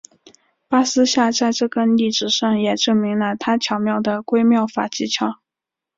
[0.67, 5.39] 巴斯夏在这个例子上也证明了他巧妙的归谬法技巧。